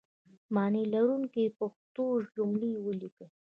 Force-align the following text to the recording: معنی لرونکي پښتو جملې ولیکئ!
معنی 0.55 0.83
لرونکي 0.93 1.43
پښتو 1.59 2.05
جملې 2.35 2.71
ولیکئ! 2.85 3.27